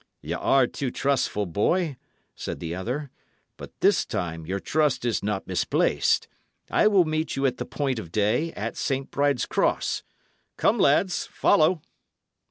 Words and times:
"Y' 0.23 0.33
are 0.33 0.65
too 0.65 0.89
trustful, 0.89 1.45
boy," 1.45 1.95
said 2.33 2.59
the 2.59 2.73
other; 2.73 3.11
"but 3.55 3.71
this 3.81 4.03
time 4.03 4.47
your 4.47 4.59
trust 4.59 5.05
is 5.05 5.21
not 5.21 5.45
misplaced. 5.45 6.27
I 6.71 6.87
will 6.87 7.05
meet 7.05 7.35
you 7.35 7.45
at 7.45 7.57
the 7.57 7.65
point 7.67 7.99
of 7.99 8.11
day 8.11 8.51
at 8.53 8.75
St. 8.75 9.11
Bride's 9.11 9.45
Cross. 9.45 10.01
Come, 10.57 10.79
lads, 10.79 11.27
follow!" 11.27 11.83